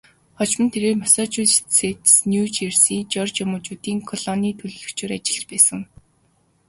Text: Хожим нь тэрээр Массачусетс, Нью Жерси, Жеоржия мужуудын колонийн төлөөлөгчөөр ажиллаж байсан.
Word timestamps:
Хожим 0.37 0.61
нь 0.65 0.71
тэрээр 0.73 0.95
Массачусетс, 1.03 2.13
Нью 2.29 2.45
Жерси, 2.55 2.97
Жеоржия 3.11 3.45
мужуудын 3.49 3.97
колонийн 4.09 4.57
төлөөлөгчөөр 4.59 5.11
ажиллаж 5.15 5.43
байсан. 5.49 5.81